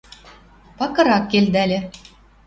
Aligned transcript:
Пакырак 0.77 1.23
келдӓльӹ 1.31 1.79